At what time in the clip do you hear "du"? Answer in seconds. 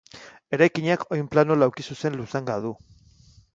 2.67-2.75